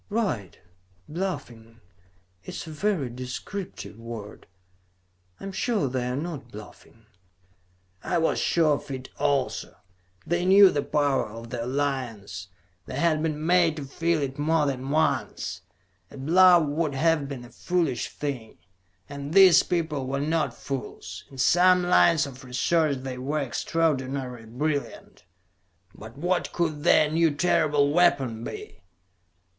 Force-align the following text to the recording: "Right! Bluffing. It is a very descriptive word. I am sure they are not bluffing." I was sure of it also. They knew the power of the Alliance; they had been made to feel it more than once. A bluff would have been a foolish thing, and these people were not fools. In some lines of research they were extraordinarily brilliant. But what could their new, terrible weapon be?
"Right! 0.09 0.57
Bluffing. 1.07 1.79
It 2.43 2.55
is 2.55 2.65
a 2.65 2.71
very 2.71 3.07
descriptive 3.07 3.99
word. 3.99 4.47
I 5.39 5.43
am 5.43 5.51
sure 5.51 5.87
they 5.87 6.07
are 6.07 6.15
not 6.15 6.51
bluffing." 6.51 7.05
I 8.03 8.17
was 8.17 8.39
sure 8.39 8.73
of 8.77 8.89
it 8.89 9.09
also. 9.19 9.75
They 10.25 10.43
knew 10.43 10.71
the 10.71 10.81
power 10.81 11.29
of 11.29 11.51
the 11.51 11.63
Alliance; 11.63 12.47
they 12.87 12.95
had 12.95 13.21
been 13.21 13.45
made 13.45 13.75
to 13.75 13.85
feel 13.85 14.23
it 14.23 14.39
more 14.39 14.65
than 14.65 14.89
once. 14.89 15.61
A 16.09 16.17
bluff 16.17 16.63
would 16.63 16.95
have 16.95 17.27
been 17.29 17.45
a 17.45 17.51
foolish 17.51 18.09
thing, 18.09 18.57
and 19.07 19.35
these 19.35 19.61
people 19.61 20.07
were 20.07 20.19
not 20.19 20.51
fools. 20.55 21.25
In 21.29 21.37
some 21.37 21.83
lines 21.83 22.25
of 22.25 22.43
research 22.43 22.97
they 23.03 23.19
were 23.19 23.41
extraordinarily 23.41 24.47
brilliant. 24.47 25.25
But 25.93 26.17
what 26.17 26.51
could 26.51 26.83
their 26.85 27.11
new, 27.11 27.29
terrible 27.35 27.93
weapon 27.93 28.43
be? 28.43 28.81